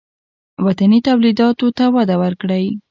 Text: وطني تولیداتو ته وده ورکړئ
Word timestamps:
وطني 0.65 0.99
تولیداتو 1.07 1.67
ته 1.77 1.85
وده 1.95 2.15
ورکړئ 2.23 2.65